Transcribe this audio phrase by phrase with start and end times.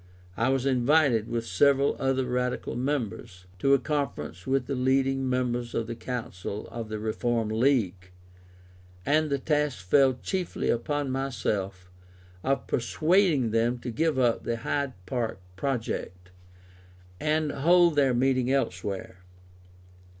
[0.35, 5.75] I was invited, with several other Radical members, to a conference with the leading members
[5.75, 8.09] of the Council of the Reform League;
[9.05, 11.91] and the task fell chiefly upon myself,
[12.43, 16.31] of persuading them to give up the Hyde Park project,
[17.19, 19.19] and hold their meeting elsewhere.